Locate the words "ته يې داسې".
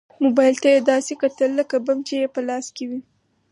0.63-1.13